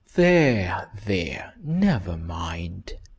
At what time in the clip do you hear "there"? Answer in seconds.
0.15-0.89, 1.05-1.53